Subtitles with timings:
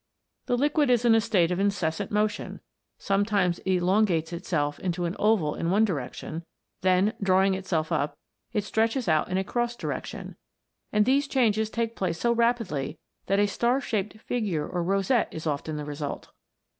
[0.47, 2.59] The liquid is in a state of incessant motion:
[2.97, 6.43] sometimes it elongates itself into an oval in one direction;
[6.81, 8.17] then, drawing itself up,
[8.51, 10.37] it stretches out in a cross direc tion,
[10.91, 15.45] and these changes take place so rapidly that a star shaped figure or rosette is
[15.45, 16.29] often the result.